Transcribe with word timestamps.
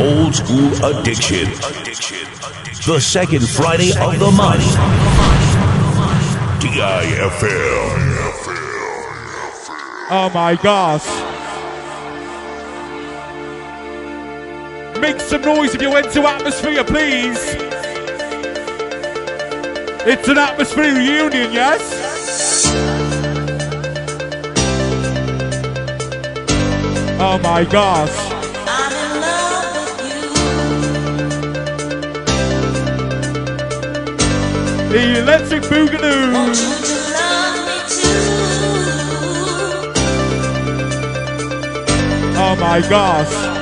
Old 0.00 0.34
School 0.34 0.74
Addiction. 0.84 1.48
The 2.84 2.98
second 3.00 3.48
Friday 3.48 3.90
of 3.90 4.18
the 4.18 4.30
month. 4.32 4.64
DI.FM. 6.60 8.14
Oh 10.10 10.30
my 10.34 10.56
gosh. 10.56 11.06
Make 15.00 15.20
some 15.20 15.42
noise 15.42 15.76
if 15.76 15.80
you 15.80 15.90
went 15.92 16.10
to 16.12 16.22
Atmosphere, 16.22 16.82
please. 16.82 17.38
It's 20.06 20.26
an 20.26 20.38
Atmosphere 20.38 20.92
reunion, 20.92 21.52
yes? 21.52 22.64
Oh 27.20 27.38
my 27.44 27.64
gosh. 27.64 28.33
The 34.94 35.18
Electric 35.18 35.62
Boogaloo. 35.64 36.54
Oh 42.36 42.56
my 42.60 42.80
gosh. 42.88 43.53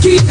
keep 0.00 0.29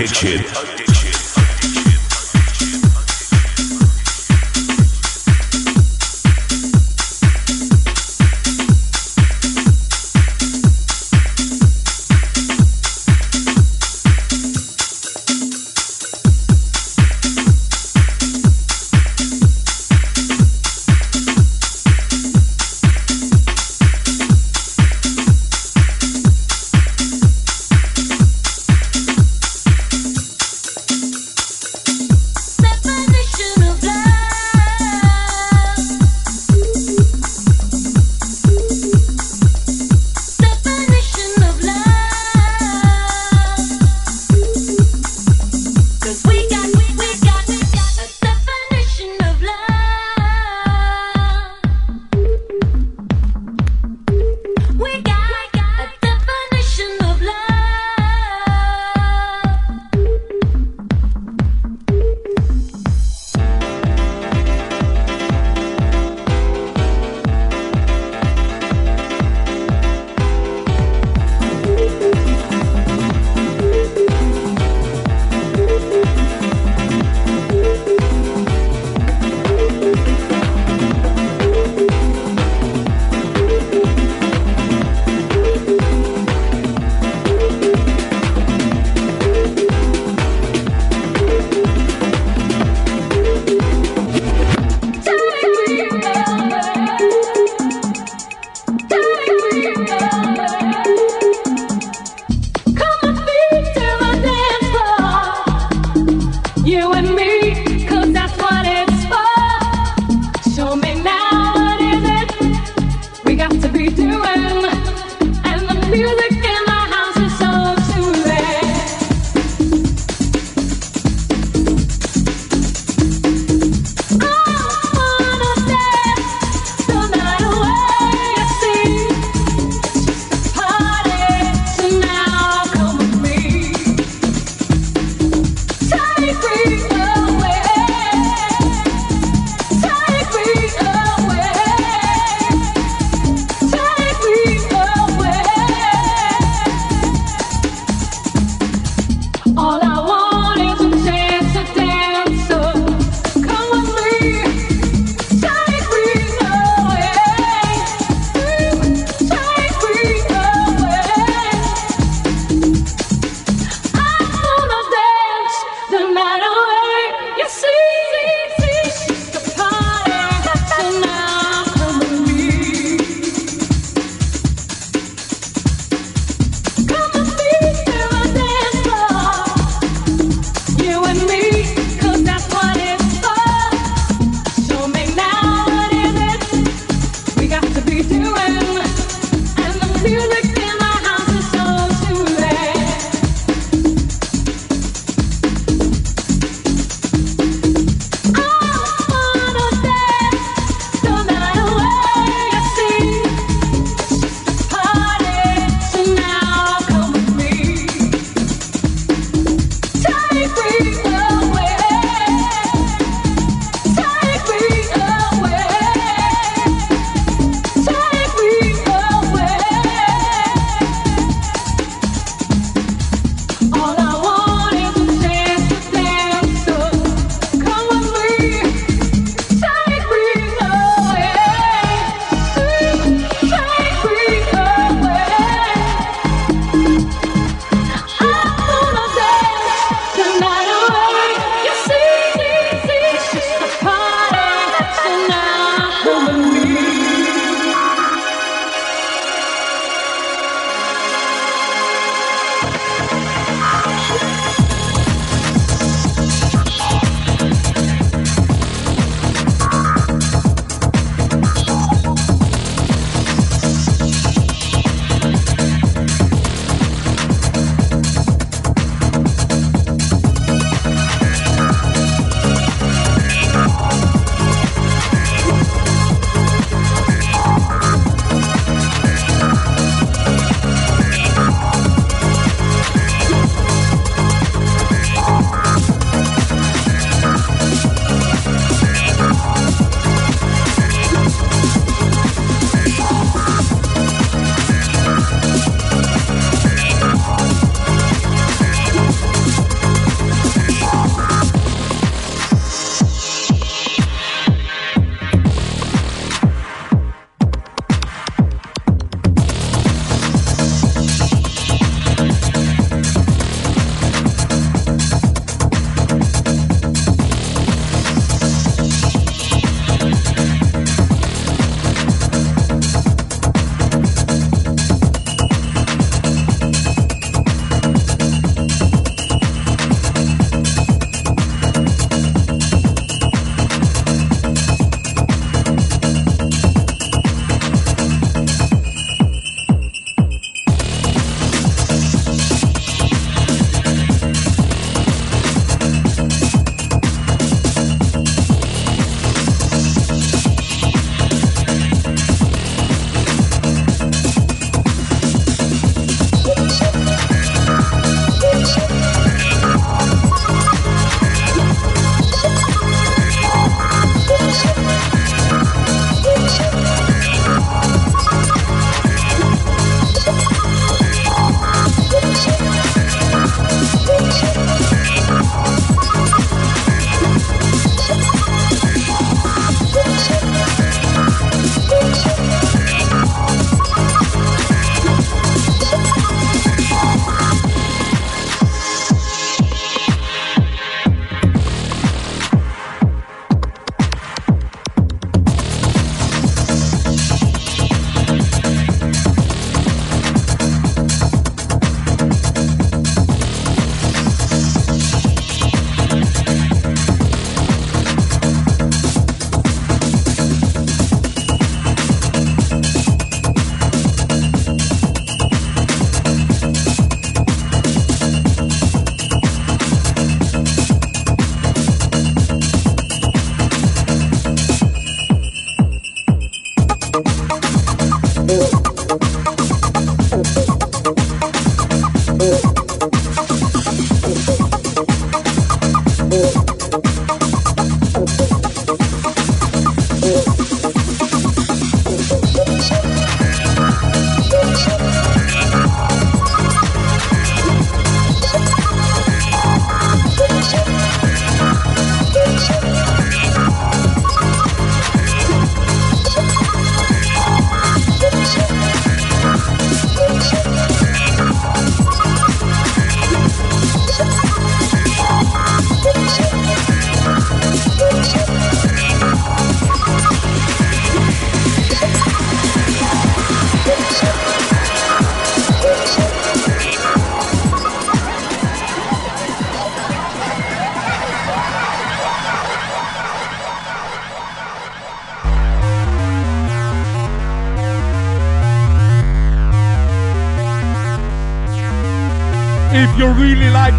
Addiction. 0.00 0.39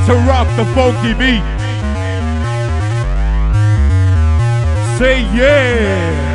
To 0.06 0.14
rock 0.28 0.48
the 0.56 0.66
funky 0.74 1.14
beat, 1.14 1.44
say 4.98 5.22
yeah. 5.36 6.31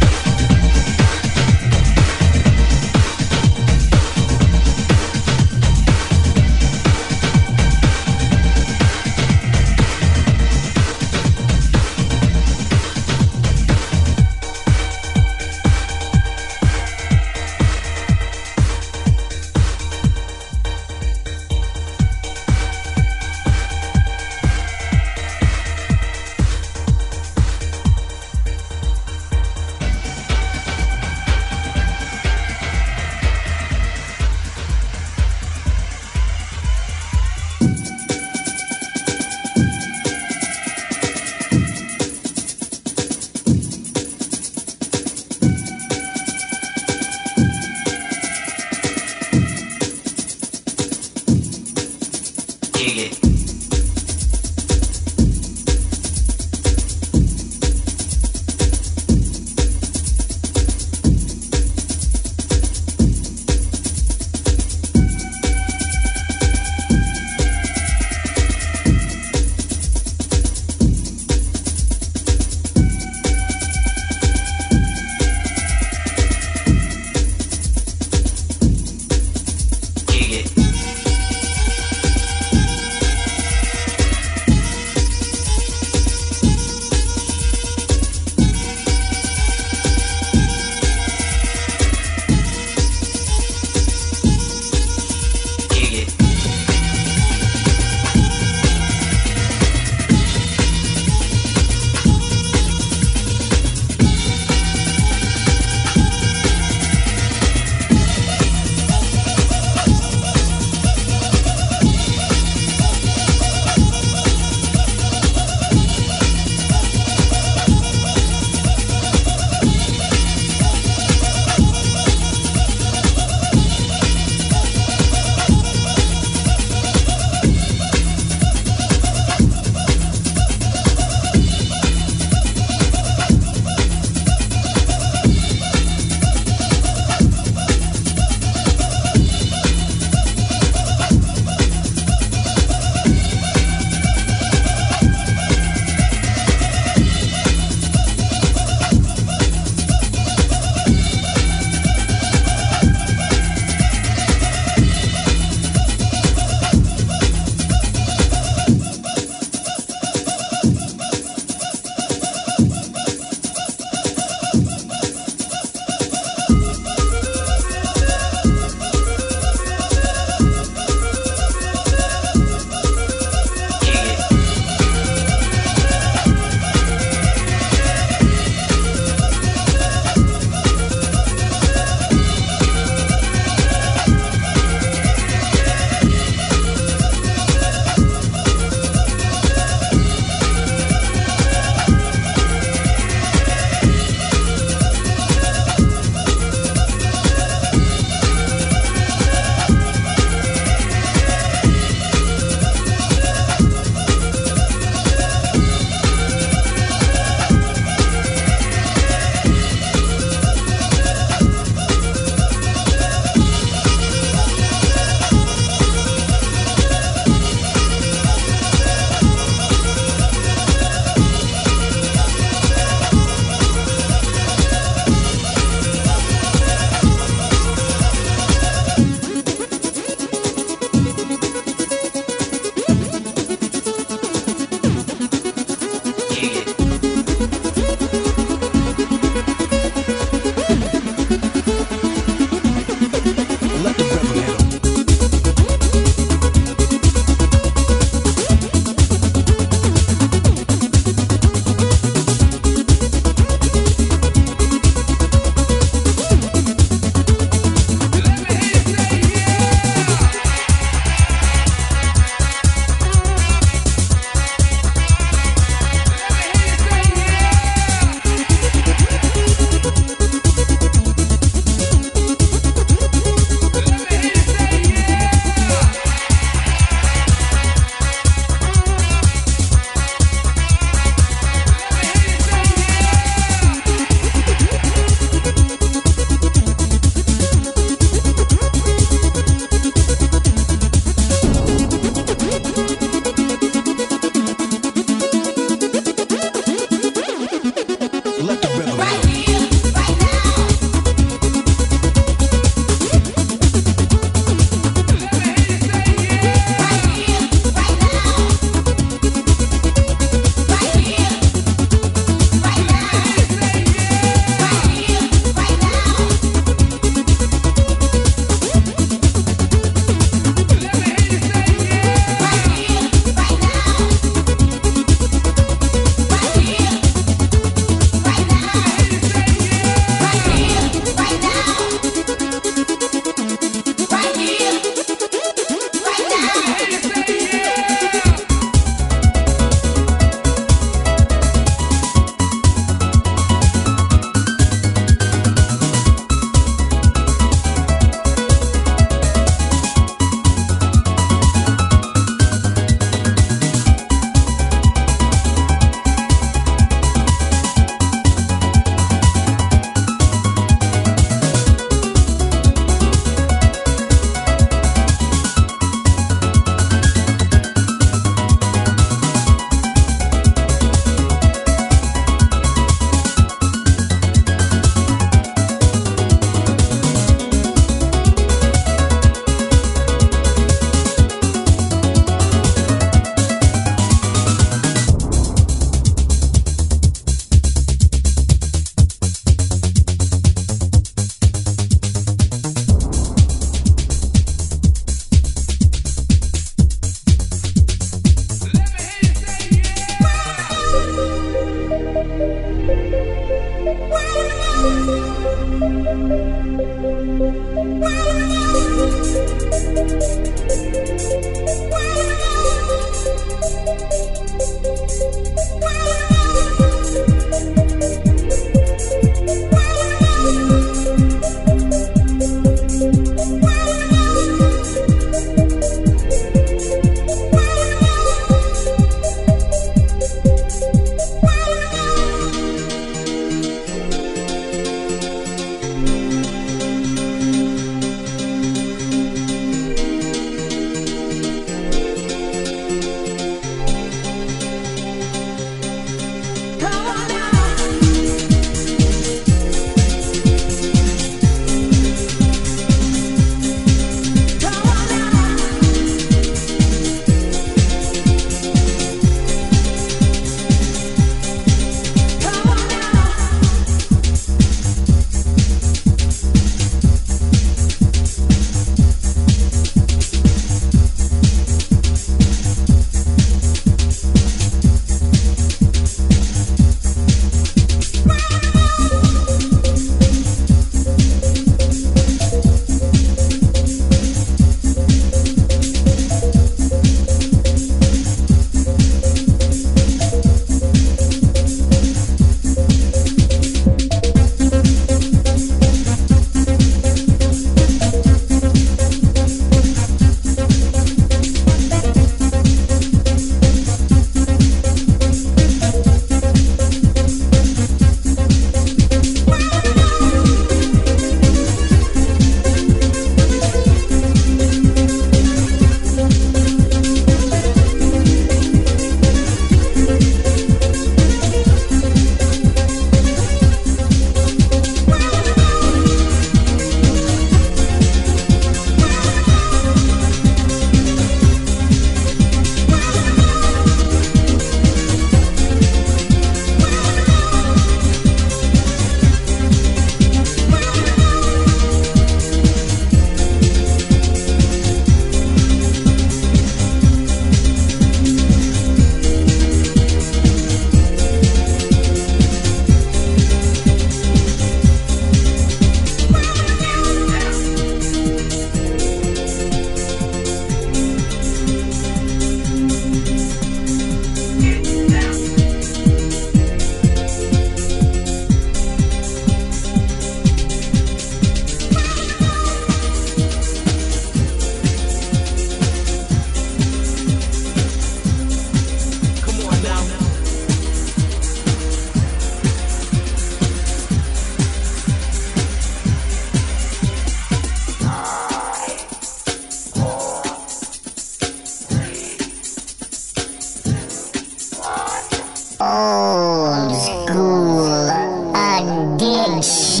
Hey 599.96 600.00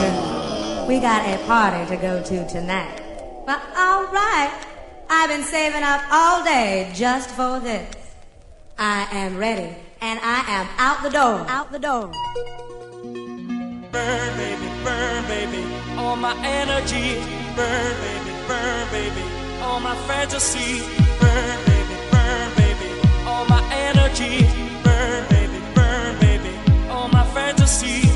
girl, 0.00 0.86
we 0.88 0.98
got 0.98 1.24
a 1.24 1.38
party 1.46 1.86
to 1.94 1.96
go 1.96 2.20
to 2.20 2.48
tonight. 2.48 3.00
Well, 3.46 3.62
all 3.76 4.06
right. 4.06 4.50
I've 5.08 5.30
been 5.30 5.44
saving 5.44 5.84
up 5.84 6.02
all 6.10 6.42
day 6.42 6.90
just 6.94 7.30
for 7.30 7.60
this. 7.60 7.94
I 8.76 9.06
am 9.12 9.36
ready, 9.36 9.72
and 10.00 10.18
I 10.20 10.42
am 10.48 10.66
out 10.78 11.04
the 11.04 11.10
door, 11.10 11.46
out 11.48 11.70
the 11.70 11.78
door. 11.78 12.10
Burn, 13.92 14.36
baby, 14.36 14.68
burn, 14.82 15.24
baby, 15.28 15.64
all 15.96 16.16
my 16.16 16.34
energy. 16.44 17.22
Burn, 17.54 17.94
baby, 18.00 18.32
burn, 18.48 18.88
baby, 18.90 19.22
all 19.62 19.78
my 19.78 19.94
fantasy. 20.08 20.82
Burn, 21.20 21.64
baby, 21.66 21.94
burn, 22.10 22.52
baby, 22.56 23.00
all 23.26 23.44
my 23.46 23.62
energy. 23.72 24.44
Burn, 24.82 25.24
baby 25.28 25.45
all 27.46 27.52
my 27.52 27.58
fantasy. 27.58 28.15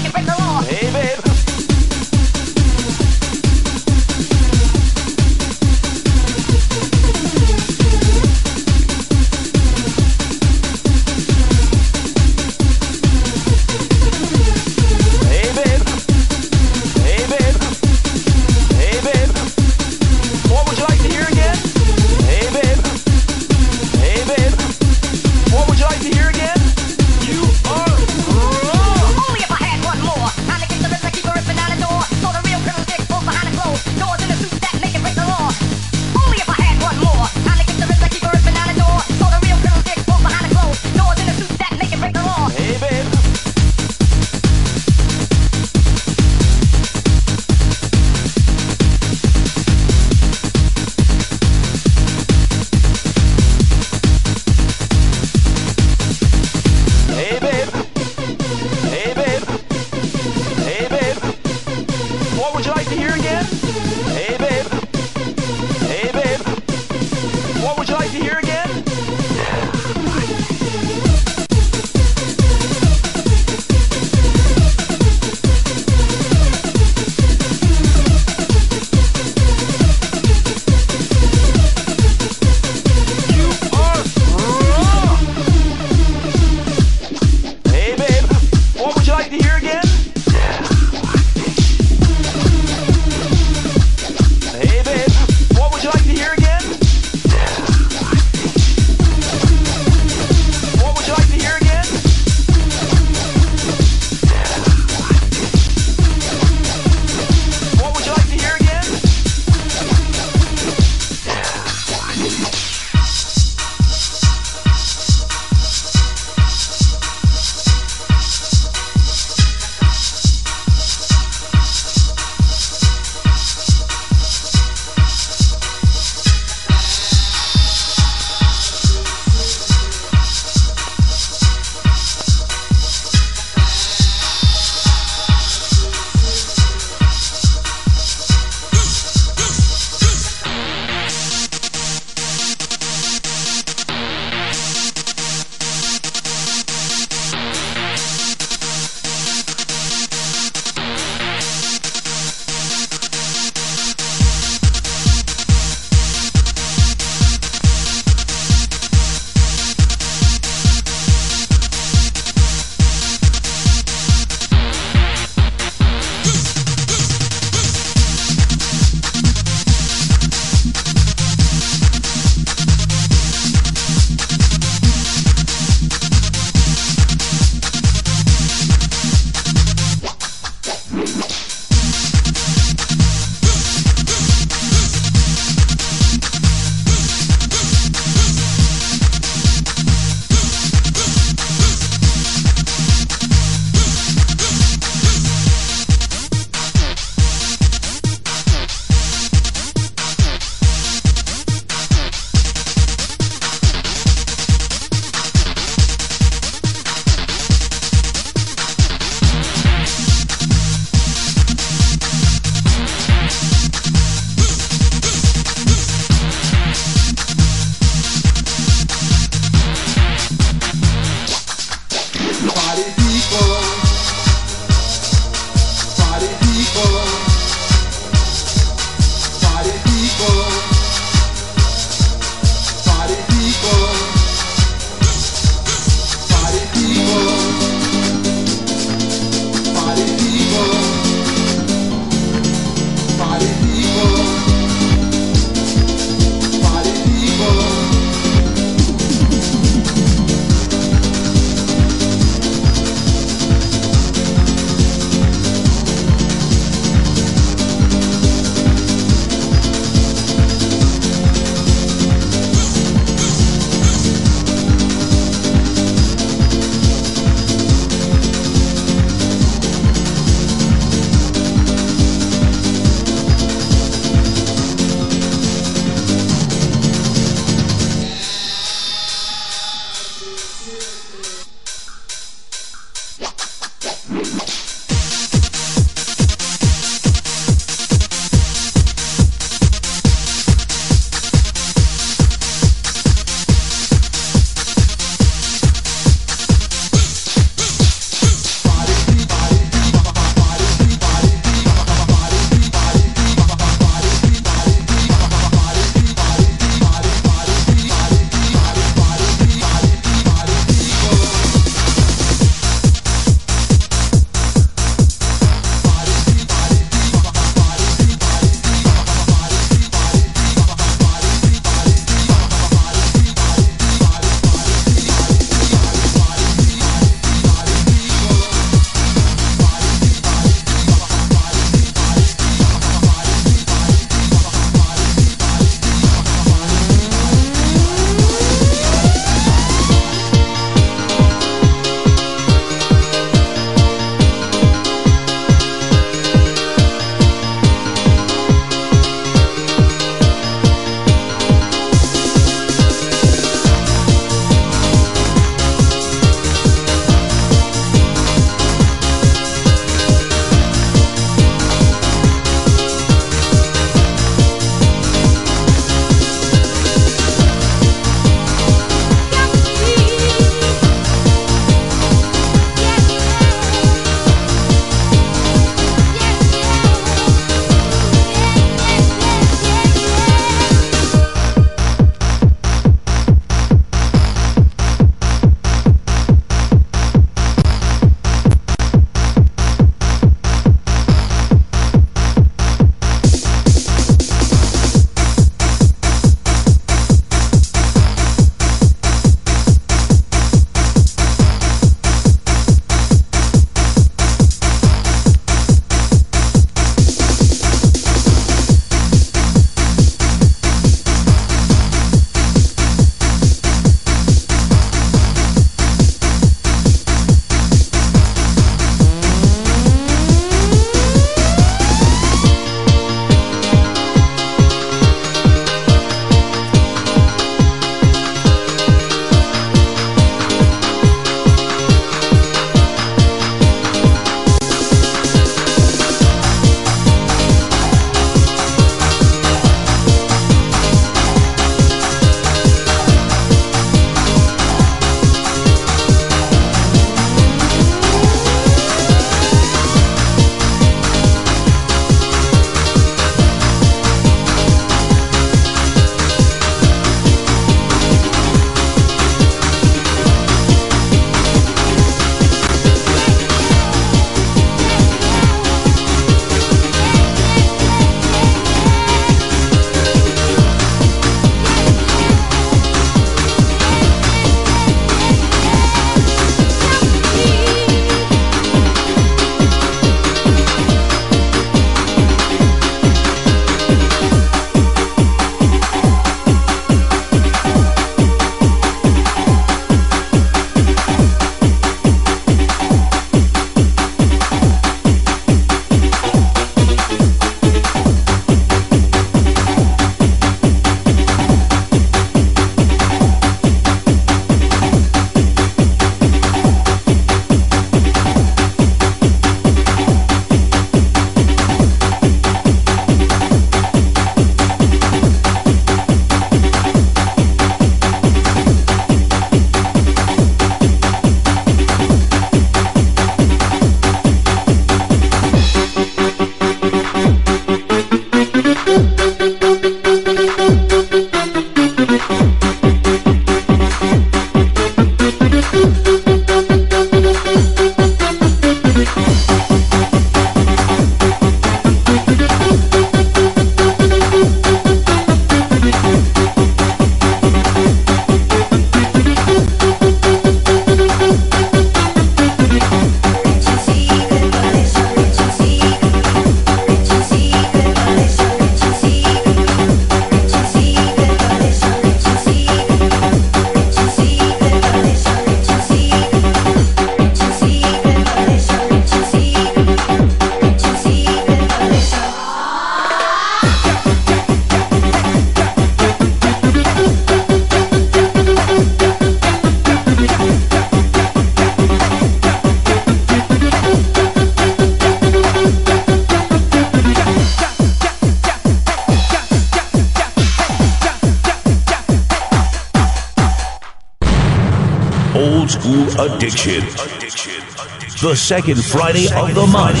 The 598.26 598.34
second 598.34 598.84
Friday 598.84 599.26
of 599.32 599.54
the 599.54 599.64
month. 599.68 600.00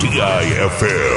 DI.FM. 0.00 1.09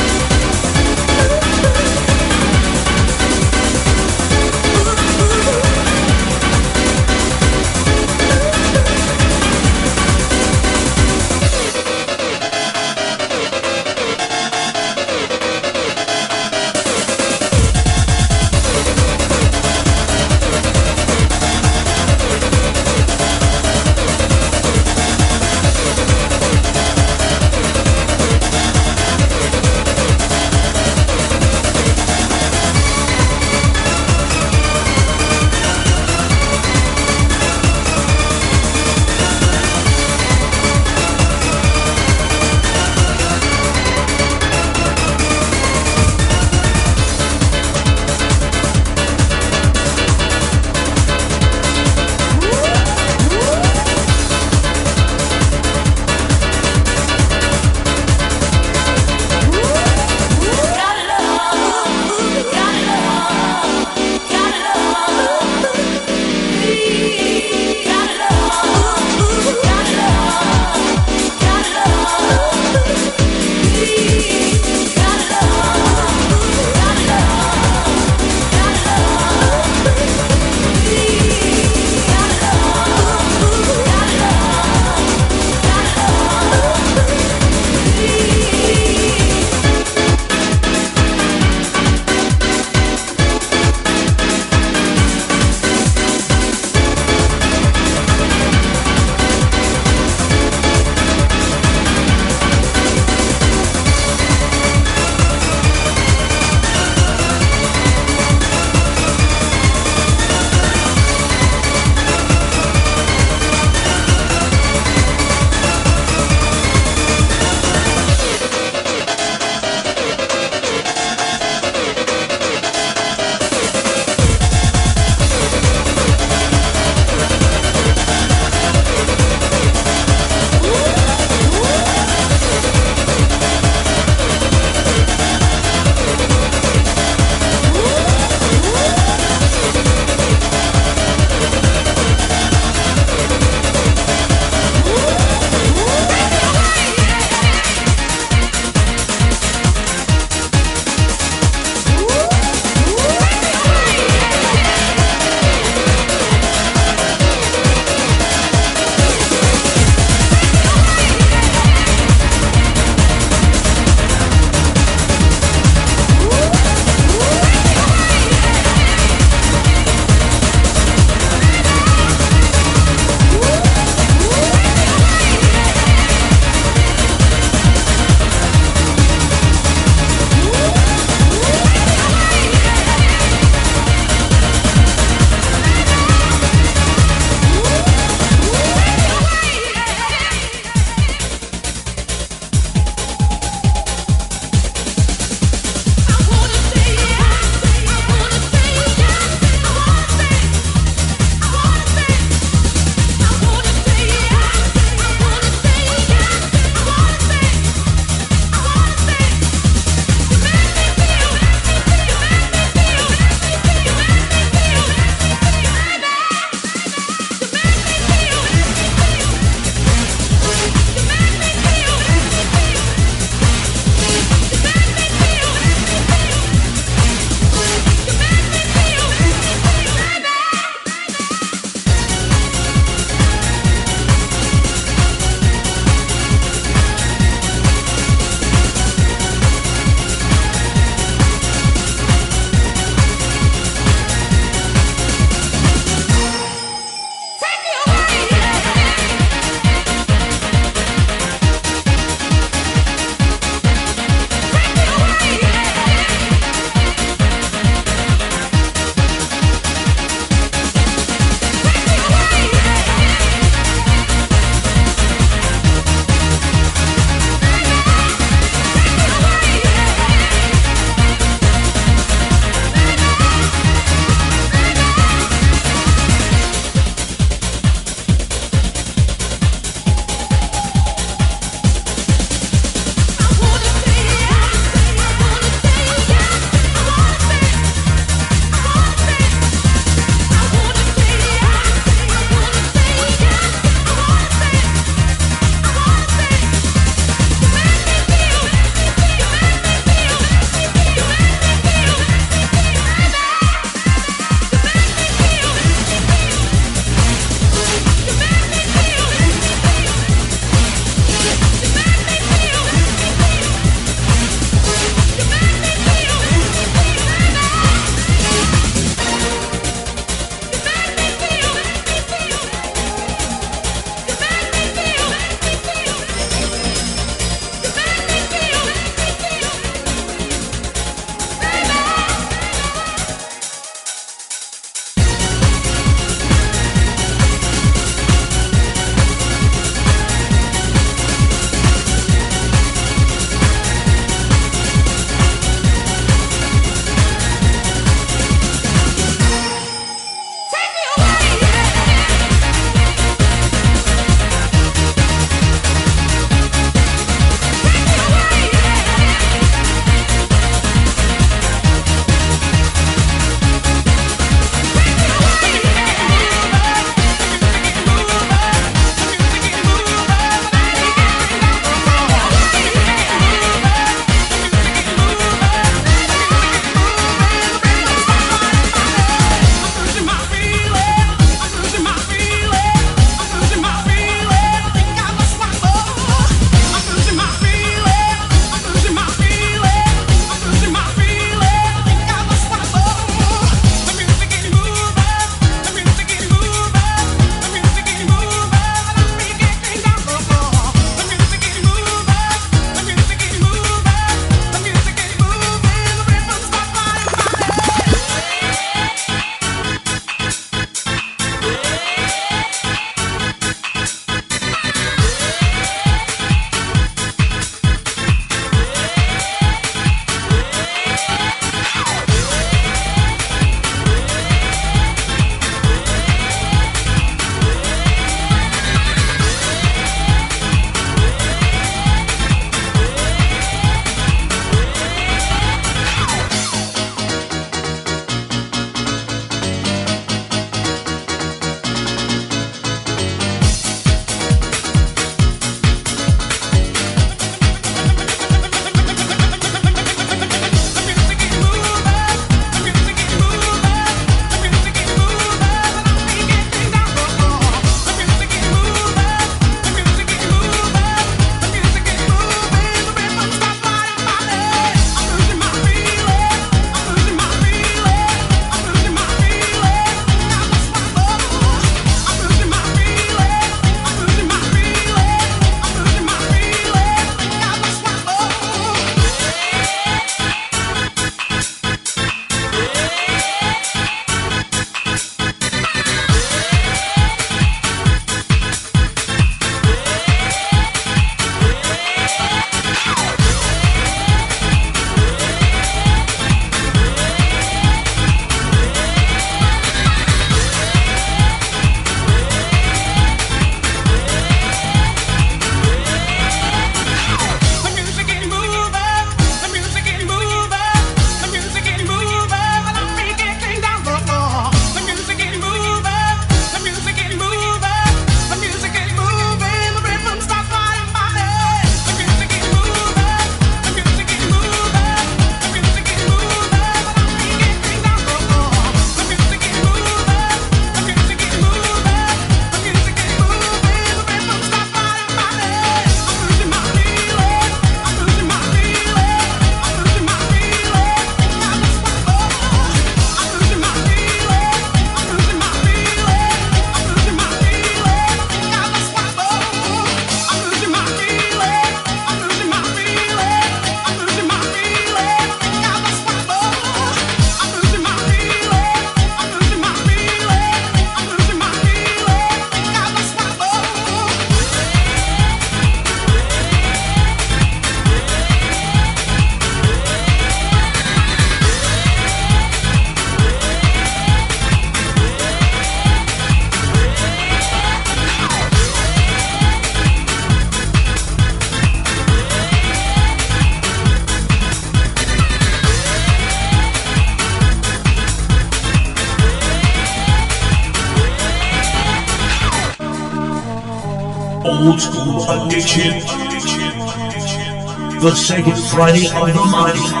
The 598.01 598.15
second 598.15 598.57
Friday 598.57 599.05
of 599.13 599.27
the 599.27 599.45
month. 599.45 600.00